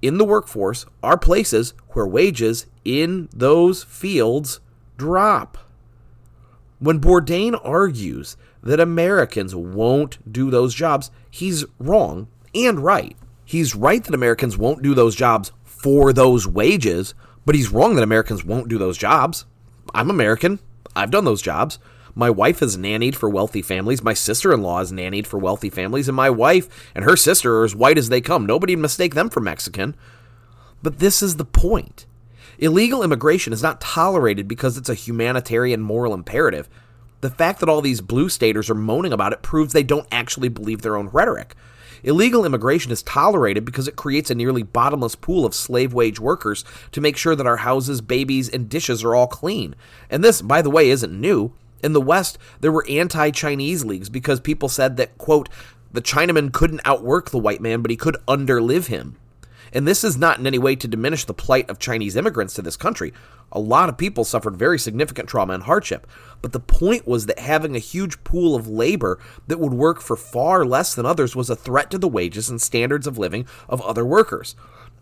in 0.00 0.16
the 0.16 0.24
workforce 0.24 0.86
are 1.02 1.18
places 1.18 1.74
where 1.90 2.06
wages 2.06 2.64
in 2.82 3.28
those 3.30 3.84
fields 3.84 4.60
drop. 4.96 5.58
When 6.78 6.98
Bourdain 6.98 7.60
argues 7.62 8.38
that 8.62 8.80
Americans 8.80 9.54
won't 9.54 10.32
do 10.32 10.50
those 10.50 10.72
jobs, 10.72 11.10
he's 11.30 11.66
wrong 11.78 12.28
and 12.54 12.80
right. 12.80 13.16
He's 13.44 13.74
right 13.74 14.02
that 14.02 14.14
Americans 14.14 14.56
won't 14.56 14.82
do 14.82 14.94
those 14.94 15.14
jobs 15.14 15.52
for 15.64 16.12
those 16.12 16.46
wages, 16.46 17.14
but 17.44 17.54
he's 17.54 17.70
wrong 17.70 17.94
that 17.94 18.02
Americans 18.02 18.44
won't 18.44 18.68
do 18.68 18.78
those 18.78 18.96
jobs. 18.96 19.44
I'm 19.94 20.10
American. 20.10 20.60
I've 20.96 21.10
done 21.10 21.24
those 21.24 21.42
jobs. 21.42 21.78
My 22.14 22.30
wife 22.30 22.60
has 22.60 22.76
nannied 22.76 23.16
for 23.16 23.28
wealthy 23.28 23.60
families. 23.60 24.02
My 24.02 24.14
sister 24.14 24.52
in 24.52 24.62
law 24.62 24.78
has 24.78 24.92
nannied 24.92 25.26
for 25.26 25.38
wealthy 25.38 25.68
families. 25.68 26.08
And 26.08 26.16
my 26.16 26.30
wife 26.30 26.90
and 26.94 27.04
her 27.04 27.16
sister 27.16 27.58
are 27.58 27.64
as 27.64 27.74
white 27.74 27.98
as 27.98 28.08
they 28.08 28.20
come. 28.20 28.46
Nobody 28.46 28.76
mistake 28.76 29.14
them 29.14 29.28
for 29.28 29.40
Mexican. 29.40 29.96
But 30.82 31.00
this 31.00 31.22
is 31.22 31.36
the 31.36 31.44
point. 31.44 32.06
Illegal 32.58 33.02
immigration 33.02 33.52
is 33.52 33.62
not 33.62 33.80
tolerated 33.80 34.46
because 34.46 34.78
it's 34.78 34.88
a 34.88 34.94
humanitarian 34.94 35.80
moral 35.80 36.14
imperative. 36.14 36.68
The 37.20 37.30
fact 37.30 37.60
that 37.60 37.68
all 37.68 37.80
these 37.80 38.00
blue 38.00 38.28
staters 38.28 38.70
are 38.70 38.74
moaning 38.74 39.12
about 39.12 39.32
it 39.32 39.42
proves 39.42 39.72
they 39.72 39.82
don't 39.82 40.06
actually 40.12 40.48
believe 40.48 40.82
their 40.82 40.96
own 40.96 41.08
rhetoric. 41.08 41.54
Illegal 42.04 42.44
immigration 42.44 42.92
is 42.92 43.02
tolerated 43.02 43.64
because 43.64 43.88
it 43.88 43.96
creates 43.96 44.30
a 44.30 44.34
nearly 44.34 44.62
bottomless 44.62 45.16
pool 45.16 45.46
of 45.46 45.54
slave 45.54 45.94
wage 45.94 46.20
workers 46.20 46.64
to 46.92 47.00
make 47.00 47.16
sure 47.16 47.34
that 47.34 47.46
our 47.46 47.56
houses, 47.58 48.00
babies, 48.02 48.48
and 48.48 48.68
dishes 48.68 49.02
are 49.02 49.14
all 49.14 49.26
clean. 49.26 49.74
And 50.10 50.22
this, 50.22 50.42
by 50.42 50.60
the 50.62 50.70
way, 50.70 50.90
isn't 50.90 51.18
new. 51.18 51.54
In 51.82 51.94
the 51.94 52.00
West, 52.00 52.38
there 52.60 52.72
were 52.72 52.86
anti 52.88 53.30
Chinese 53.30 53.84
leagues 53.84 54.08
because 54.08 54.38
people 54.38 54.68
said 54.68 54.96
that, 54.98 55.18
quote, 55.18 55.48
the 55.92 56.02
Chinaman 56.02 56.52
couldn't 56.52 56.80
outwork 56.84 57.30
the 57.30 57.38
white 57.38 57.60
man, 57.60 57.80
but 57.80 57.90
he 57.90 57.96
could 57.96 58.16
underlive 58.26 58.86
him. 58.86 59.16
And 59.74 59.88
this 59.88 60.04
is 60.04 60.16
not 60.16 60.38
in 60.38 60.46
any 60.46 60.58
way 60.58 60.76
to 60.76 60.86
diminish 60.86 61.24
the 61.24 61.34
plight 61.34 61.68
of 61.68 61.80
Chinese 61.80 62.14
immigrants 62.14 62.54
to 62.54 62.62
this 62.62 62.76
country. 62.76 63.12
A 63.50 63.58
lot 63.58 63.88
of 63.88 63.98
people 63.98 64.24
suffered 64.24 64.56
very 64.56 64.78
significant 64.78 65.28
trauma 65.28 65.52
and 65.52 65.64
hardship. 65.64 66.06
But 66.40 66.52
the 66.52 66.60
point 66.60 67.08
was 67.08 67.26
that 67.26 67.40
having 67.40 67.74
a 67.74 67.80
huge 67.80 68.22
pool 68.22 68.54
of 68.54 68.68
labor 68.68 69.18
that 69.48 69.58
would 69.58 69.74
work 69.74 70.00
for 70.00 70.16
far 70.16 70.64
less 70.64 70.94
than 70.94 71.04
others 71.04 71.34
was 71.34 71.50
a 71.50 71.56
threat 71.56 71.90
to 71.90 71.98
the 71.98 72.08
wages 72.08 72.48
and 72.48 72.62
standards 72.62 73.06
of 73.06 73.18
living 73.18 73.46
of 73.68 73.82
other 73.82 74.04
workers. 74.04 74.54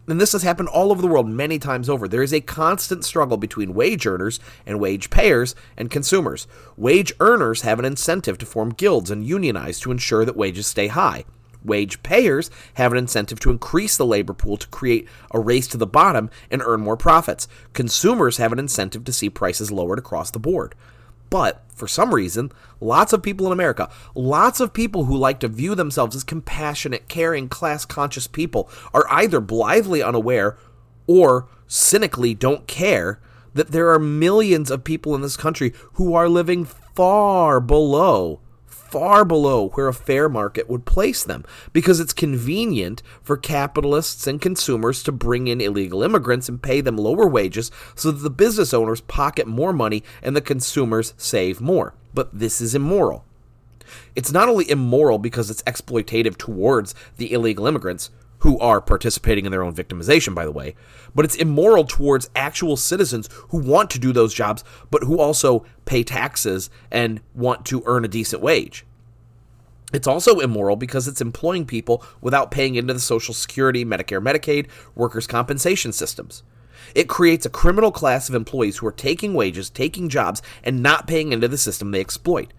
And 0.08 0.20
this 0.20 0.32
has 0.32 0.42
happened 0.42 0.68
all 0.68 0.90
over 0.90 1.00
the 1.00 1.06
world 1.06 1.28
many 1.28 1.58
times 1.58 1.88
over. 1.88 2.08
There 2.08 2.24
is 2.24 2.34
a 2.34 2.40
constant 2.40 3.04
struggle 3.04 3.36
between 3.36 3.74
wage 3.74 4.06
earners 4.06 4.40
and 4.66 4.80
wage 4.80 5.10
payers 5.10 5.54
and 5.76 5.90
consumers. 5.90 6.48
Wage 6.76 7.12
earners 7.20 7.60
have 7.62 7.78
an 7.78 7.84
incentive 7.84 8.36
to 8.38 8.46
form 8.46 8.70
guilds 8.70 9.10
and 9.10 9.24
unionize 9.24 9.78
to 9.80 9.92
ensure 9.92 10.24
that 10.24 10.36
wages 10.36 10.66
stay 10.66 10.88
high. 10.88 11.24
Wage 11.64 12.02
payers 12.02 12.50
have 12.74 12.92
an 12.92 12.98
incentive 12.98 13.40
to 13.40 13.50
increase 13.50 13.96
the 13.96 14.06
labor 14.06 14.32
pool 14.32 14.56
to 14.56 14.68
create 14.68 15.08
a 15.30 15.40
race 15.40 15.66
to 15.68 15.76
the 15.76 15.86
bottom 15.86 16.30
and 16.50 16.62
earn 16.64 16.80
more 16.80 16.96
profits. 16.96 17.48
Consumers 17.72 18.36
have 18.36 18.52
an 18.52 18.58
incentive 18.58 19.04
to 19.04 19.12
see 19.12 19.30
prices 19.30 19.70
lowered 19.70 19.98
across 19.98 20.30
the 20.30 20.38
board. 20.38 20.74
But 21.30 21.62
for 21.74 21.88
some 21.88 22.14
reason, 22.14 22.52
lots 22.78 23.14
of 23.14 23.22
people 23.22 23.46
in 23.46 23.52
America, 23.54 23.88
lots 24.14 24.60
of 24.60 24.74
people 24.74 25.06
who 25.06 25.16
like 25.16 25.40
to 25.40 25.48
view 25.48 25.74
themselves 25.74 26.14
as 26.14 26.24
compassionate, 26.24 27.08
caring, 27.08 27.48
class 27.48 27.86
conscious 27.86 28.26
people, 28.26 28.68
are 28.92 29.06
either 29.10 29.40
blithely 29.40 30.02
unaware 30.02 30.58
or 31.06 31.48
cynically 31.66 32.34
don't 32.34 32.66
care 32.66 33.18
that 33.54 33.70
there 33.70 33.90
are 33.90 33.98
millions 33.98 34.70
of 34.70 34.84
people 34.84 35.14
in 35.14 35.22
this 35.22 35.38
country 35.38 35.72
who 35.94 36.12
are 36.12 36.28
living 36.28 36.66
far 36.66 37.60
below 37.60 38.40
far 38.92 39.24
below 39.24 39.70
where 39.70 39.88
a 39.88 39.94
fair 39.94 40.28
market 40.28 40.68
would 40.68 40.84
place 40.84 41.24
them 41.24 41.42
because 41.72 41.98
it's 41.98 42.12
convenient 42.12 43.02
for 43.22 43.38
capitalists 43.38 44.26
and 44.26 44.38
consumers 44.38 45.02
to 45.02 45.10
bring 45.10 45.48
in 45.48 45.62
illegal 45.62 46.02
immigrants 46.02 46.46
and 46.46 46.62
pay 46.62 46.82
them 46.82 46.98
lower 46.98 47.26
wages 47.26 47.70
so 47.94 48.10
that 48.10 48.20
the 48.20 48.28
business 48.28 48.74
owners 48.74 49.00
pocket 49.00 49.46
more 49.46 49.72
money 49.72 50.02
and 50.22 50.36
the 50.36 50.42
consumers 50.42 51.14
save 51.16 51.58
more. 51.58 51.94
But 52.12 52.38
this 52.38 52.60
is 52.60 52.74
immoral. 52.74 53.24
It's 54.14 54.30
not 54.30 54.50
only 54.50 54.70
immoral 54.70 55.18
because 55.18 55.48
it's 55.48 55.62
exploitative 55.62 56.36
towards 56.36 56.94
the 57.16 57.32
illegal 57.32 57.66
immigrants, 57.66 58.10
who 58.42 58.58
are 58.58 58.80
participating 58.80 59.46
in 59.46 59.52
their 59.52 59.62
own 59.62 59.72
victimization, 59.72 60.34
by 60.34 60.44
the 60.44 60.50
way, 60.50 60.74
but 61.14 61.24
it's 61.24 61.36
immoral 61.36 61.84
towards 61.84 62.28
actual 62.34 62.76
citizens 62.76 63.28
who 63.50 63.58
want 63.58 63.88
to 63.88 64.00
do 64.00 64.12
those 64.12 64.34
jobs, 64.34 64.64
but 64.90 65.04
who 65.04 65.20
also 65.20 65.64
pay 65.84 66.02
taxes 66.02 66.68
and 66.90 67.20
want 67.34 67.64
to 67.64 67.84
earn 67.86 68.04
a 68.04 68.08
decent 68.08 68.42
wage. 68.42 68.84
It's 69.92 70.08
also 70.08 70.40
immoral 70.40 70.74
because 70.74 71.06
it's 71.06 71.20
employing 71.20 71.66
people 71.66 72.04
without 72.20 72.50
paying 72.50 72.74
into 72.74 72.92
the 72.92 72.98
Social 73.00 73.32
Security, 73.32 73.84
Medicare, 73.84 74.20
Medicaid, 74.20 74.66
workers' 74.96 75.28
compensation 75.28 75.92
systems. 75.92 76.42
It 76.96 77.08
creates 77.08 77.46
a 77.46 77.50
criminal 77.50 77.92
class 77.92 78.28
of 78.28 78.34
employees 78.34 78.78
who 78.78 78.88
are 78.88 78.92
taking 78.92 79.34
wages, 79.34 79.70
taking 79.70 80.08
jobs, 80.08 80.42
and 80.64 80.82
not 80.82 81.06
paying 81.06 81.32
into 81.32 81.46
the 81.46 81.58
system 81.58 81.92
they 81.92 82.00
exploit. 82.00 82.52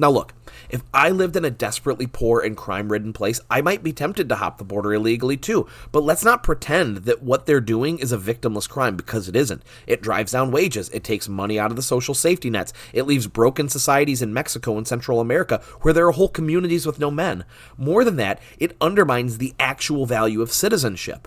Now, 0.00 0.10
look, 0.10 0.32
if 0.70 0.82
I 0.94 1.10
lived 1.10 1.34
in 1.34 1.44
a 1.44 1.50
desperately 1.50 2.06
poor 2.06 2.40
and 2.40 2.56
crime 2.56 2.92
ridden 2.92 3.12
place, 3.12 3.40
I 3.50 3.62
might 3.62 3.82
be 3.82 3.92
tempted 3.92 4.28
to 4.28 4.36
hop 4.36 4.58
the 4.58 4.64
border 4.64 4.94
illegally 4.94 5.36
too. 5.36 5.66
But 5.90 6.04
let's 6.04 6.24
not 6.24 6.44
pretend 6.44 6.98
that 6.98 7.20
what 7.22 7.46
they're 7.46 7.60
doing 7.60 7.98
is 7.98 8.12
a 8.12 8.18
victimless 8.18 8.68
crime 8.68 8.96
because 8.96 9.28
it 9.28 9.34
isn't. 9.34 9.62
It 9.88 10.00
drives 10.00 10.32
down 10.32 10.52
wages, 10.52 10.88
it 10.90 11.02
takes 11.02 11.28
money 11.28 11.58
out 11.58 11.70
of 11.70 11.76
the 11.76 11.82
social 11.82 12.14
safety 12.14 12.48
nets, 12.48 12.72
it 12.92 13.08
leaves 13.08 13.26
broken 13.26 13.68
societies 13.68 14.22
in 14.22 14.32
Mexico 14.32 14.76
and 14.76 14.86
Central 14.86 15.18
America 15.20 15.60
where 15.80 15.92
there 15.92 16.06
are 16.06 16.12
whole 16.12 16.28
communities 16.28 16.86
with 16.86 17.00
no 17.00 17.10
men. 17.10 17.44
More 17.76 18.04
than 18.04 18.16
that, 18.16 18.40
it 18.58 18.76
undermines 18.80 19.38
the 19.38 19.54
actual 19.58 20.06
value 20.06 20.42
of 20.42 20.52
citizenship 20.52 21.26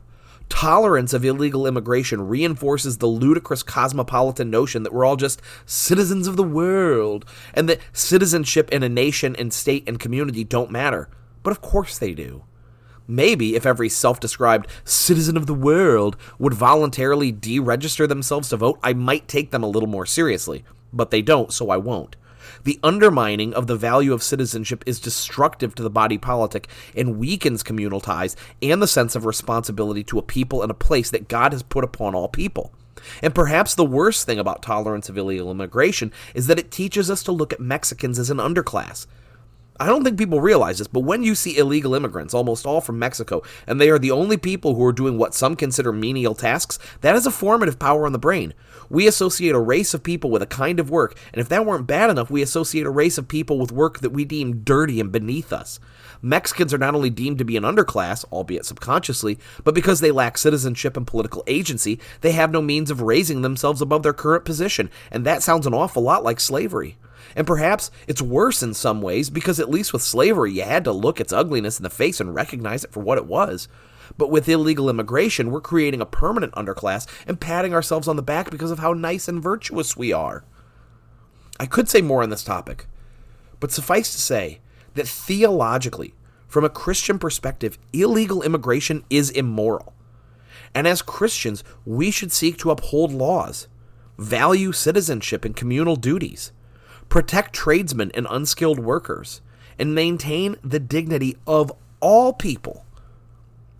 tolerance 0.51 1.13
of 1.13 1.23
illegal 1.23 1.65
immigration 1.65 2.27
reinforces 2.27 2.97
the 2.97 3.07
ludicrous 3.07 3.63
cosmopolitan 3.63 4.49
notion 4.49 4.83
that 4.83 4.91
we're 4.91 5.05
all 5.05 5.15
just 5.15 5.41
citizens 5.65 6.27
of 6.27 6.35
the 6.35 6.43
world 6.43 7.23
and 7.53 7.69
that 7.69 7.79
citizenship 7.93 8.69
in 8.69 8.83
a 8.83 8.89
nation 8.89 9.33
and 9.37 9.53
state 9.53 9.87
and 9.87 9.97
community 9.97 10.43
don't 10.43 10.69
matter. 10.69 11.07
But 11.41 11.51
of 11.51 11.61
course 11.61 11.97
they 11.97 12.13
do. 12.13 12.43
Maybe 13.07 13.55
if 13.55 13.65
every 13.65 13.87
self 13.87 14.19
described 14.19 14.67
citizen 14.83 15.37
of 15.37 15.47
the 15.47 15.53
world 15.53 16.17
would 16.37 16.53
voluntarily 16.53 17.31
deregister 17.31 18.05
themselves 18.05 18.49
to 18.49 18.57
vote, 18.57 18.77
I 18.83 18.91
might 18.91 19.29
take 19.29 19.51
them 19.51 19.63
a 19.63 19.69
little 19.69 19.87
more 19.87 20.05
seriously. 20.05 20.65
But 20.91 21.11
they 21.11 21.21
don't, 21.21 21.53
so 21.53 21.69
I 21.69 21.77
won't. 21.77 22.17
The 22.63 22.79
undermining 22.83 23.53
of 23.53 23.67
the 23.67 23.75
value 23.75 24.13
of 24.13 24.23
citizenship 24.23 24.83
is 24.85 24.99
destructive 24.99 25.75
to 25.75 25.83
the 25.83 25.89
body 25.89 26.17
politic 26.17 26.67
and 26.95 27.17
weakens 27.17 27.63
communal 27.63 28.01
ties 28.01 28.35
and 28.61 28.81
the 28.81 28.87
sense 28.87 29.15
of 29.15 29.25
responsibility 29.25 30.03
to 30.05 30.19
a 30.19 30.23
people 30.23 30.61
and 30.61 30.71
a 30.71 30.75
place 30.75 31.09
that 31.11 31.27
God 31.27 31.51
has 31.53 31.63
put 31.63 31.83
upon 31.83 32.15
all 32.15 32.27
people. 32.27 32.71
And 33.21 33.33
perhaps 33.33 33.75
the 33.75 33.85
worst 33.85 34.25
thing 34.25 34.39
about 34.39 34.61
tolerance 34.61 35.09
of 35.09 35.17
illegal 35.17 35.51
immigration 35.51 36.11
is 36.33 36.47
that 36.47 36.59
it 36.59 36.71
teaches 36.71 37.09
us 37.09 37.23
to 37.23 37.31
look 37.31 37.53
at 37.53 37.59
Mexicans 37.59 38.19
as 38.19 38.29
an 38.29 38.37
underclass. 38.37 39.07
I 39.79 39.87
don't 39.87 40.03
think 40.03 40.19
people 40.19 40.41
realize 40.41 40.77
this, 40.77 40.87
but 40.87 40.99
when 40.99 41.23
you 41.23 41.33
see 41.33 41.57
illegal 41.57 41.95
immigrants, 41.95 42.35
almost 42.35 42.67
all 42.67 42.81
from 42.81 42.99
Mexico, 42.99 43.41
and 43.65 43.81
they 43.81 43.89
are 43.89 43.97
the 43.97 44.11
only 44.11 44.37
people 44.37 44.75
who 44.75 44.85
are 44.85 44.93
doing 44.93 45.17
what 45.17 45.33
some 45.33 45.55
consider 45.55 45.91
menial 45.91 46.35
tasks, 46.35 46.77
that 47.01 47.15
is 47.15 47.25
a 47.25 47.31
formative 47.31 47.79
power 47.79 48.05
on 48.05 48.11
the 48.11 48.19
brain. 48.19 48.53
We 48.91 49.07
associate 49.07 49.55
a 49.55 49.59
race 49.59 49.93
of 49.93 50.03
people 50.03 50.29
with 50.29 50.41
a 50.41 50.45
kind 50.45 50.77
of 50.77 50.89
work, 50.89 51.17
and 51.31 51.39
if 51.39 51.47
that 51.47 51.65
weren't 51.65 51.87
bad 51.87 52.09
enough, 52.09 52.29
we 52.29 52.41
associate 52.41 52.85
a 52.85 52.89
race 52.89 53.17
of 53.17 53.29
people 53.29 53.57
with 53.57 53.71
work 53.71 53.99
that 53.99 54.09
we 54.09 54.25
deem 54.25 54.63
dirty 54.63 54.99
and 54.99 55.13
beneath 55.13 55.53
us. 55.53 55.79
Mexicans 56.21 56.73
are 56.73 56.77
not 56.77 56.93
only 56.93 57.09
deemed 57.09 57.37
to 57.37 57.45
be 57.45 57.55
an 57.55 57.63
underclass, 57.63 58.25
albeit 58.33 58.65
subconsciously, 58.65 59.39
but 59.63 59.73
because 59.73 60.01
they 60.01 60.11
lack 60.11 60.37
citizenship 60.37 60.97
and 60.97 61.07
political 61.07 61.41
agency, 61.47 62.01
they 62.19 62.33
have 62.33 62.51
no 62.51 62.61
means 62.61 62.91
of 62.91 63.01
raising 63.01 63.43
themselves 63.43 63.81
above 63.81 64.03
their 64.03 64.11
current 64.11 64.43
position, 64.43 64.89
and 65.09 65.25
that 65.25 65.41
sounds 65.41 65.65
an 65.65 65.73
awful 65.73 66.03
lot 66.03 66.25
like 66.25 66.41
slavery. 66.41 66.97
And 67.33 67.47
perhaps 67.47 67.91
it's 68.09 68.21
worse 68.21 68.61
in 68.61 68.73
some 68.73 69.01
ways 69.01 69.29
because 69.29 69.57
at 69.61 69.69
least 69.69 69.93
with 69.93 70.01
slavery 70.01 70.51
you 70.51 70.63
had 70.63 70.83
to 70.83 70.91
look 70.91 71.21
its 71.21 71.31
ugliness 71.31 71.79
in 71.79 71.83
the 71.83 71.89
face 71.89 72.19
and 72.19 72.35
recognize 72.35 72.83
it 72.83 72.91
for 72.91 72.99
what 72.99 73.17
it 73.17 73.25
was. 73.25 73.69
But 74.17 74.29
with 74.29 74.49
illegal 74.49 74.89
immigration, 74.89 75.51
we're 75.51 75.61
creating 75.61 76.01
a 76.01 76.05
permanent 76.05 76.53
underclass 76.53 77.07
and 77.27 77.39
patting 77.39 77.73
ourselves 77.73 78.07
on 78.07 78.15
the 78.15 78.21
back 78.21 78.49
because 78.49 78.71
of 78.71 78.79
how 78.79 78.93
nice 78.93 79.27
and 79.27 79.41
virtuous 79.41 79.95
we 79.97 80.11
are. 80.11 80.43
I 81.59 81.65
could 81.65 81.89
say 81.89 82.01
more 82.01 82.23
on 82.23 82.29
this 82.29 82.43
topic, 82.43 82.87
but 83.59 83.71
suffice 83.71 84.11
to 84.11 84.21
say 84.21 84.59
that 84.95 85.07
theologically, 85.07 86.13
from 86.47 86.65
a 86.65 86.69
Christian 86.69 87.19
perspective, 87.19 87.77
illegal 87.93 88.41
immigration 88.41 89.03
is 89.09 89.29
immoral. 89.29 89.93
And 90.73 90.87
as 90.87 91.01
Christians, 91.01 91.63
we 91.85 92.11
should 92.11 92.31
seek 92.31 92.57
to 92.57 92.71
uphold 92.71 93.11
laws, 93.11 93.67
value 94.17 94.71
citizenship 94.71 95.45
and 95.45 95.55
communal 95.55 95.95
duties, 95.95 96.51
protect 97.09 97.53
tradesmen 97.53 98.11
and 98.13 98.27
unskilled 98.29 98.79
workers, 98.79 99.41
and 99.77 99.95
maintain 99.95 100.55
the 100.63 100.79
dignity 100.79 101.37
of 101.45 101.71
all 101.99 102.33
people 102.33 102.85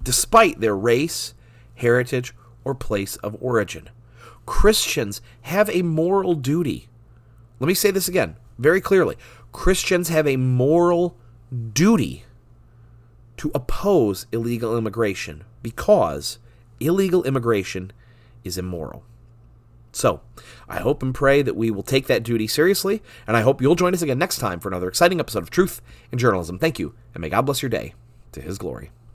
despite 0.04 0.60
their 0.60 0.76
race, 0.76 1.34
heritage, 1.76 2.34
or 2.64 2.76
place 2.76 3.16
of 3.18 3.36
origin. 3.42 3.90
Christians 4.46 5.22
have 5.42 5.70
a 5.70 5.82
moral 5.82 6.34
duty. 6.34 6.88
Let 7.60 7.68
me 7.68 7.74
say 7.74 7.92
this 7.92 8.08
again 8.08 8.36
very 8.58 8.82
clearly. 8.82 9.16
Christians 9.52 10.10
have 10.10 10.28
a 10.28 10.38
moral 10.38 11.18
duty 11.74 12.24
to 13.38 13.52
oppose 13.54 14.28
illegal 14.32 14.78
immigration 14.78 15.44
because 15.64 16.38
illegal 16.80 17.24
immigration 17.24 17.92
is 18.44 18.58
immoral. 18.58 19.04
So, 19.94 20.22
I 20.70 20.80
hope 20.80 21.04
and 21.04 21.14
pray 21.14 21.42
that 21.42 21.56
we 21.56 21.70
will 21.70 21.84
take 21.84 22.08
that 22.08 22.24
duty 22.24 22.48
seriously, 22.48 23.02
and 23.28 23.36
I 23.36 23.42
hope 23.42 23.62
you'll 23.62 23.76
join 23.76 23.94
us 23.94 24.02
again 24.02 24.18
next 24.18 24.38
time 24.38 24.60
for 24.60 24.70
another 24.70 24.88
exciting 24.88 25.20
episode 25.20 25.44
of 25.44 25.50
Truth 25.50 25.82
in 26.12 26.18
Journalism. 26.18 26.58
Thank 26.58 26.80
you, 26.80 26.94
and 27.14 27.22
may 27.22 27.30
God 27.30 27.42
bless 27.42 27.62
your 27.62 27.70
day 27.70 27.94
to 28.32 28.42
His 28.42 28.58
glory. 28.58 28.92